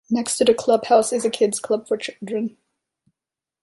Next 0.09 0.37
to 0.39 0.45
the 0.45 0.55
Club 0.55 0.83
House 0.87 1.13
is 1.13 1.25
a 1.25 1.29
"Kid's 1.29 1.59
Club" 1.59 1.87
for 1.87 1.95
children. 1.95 2.57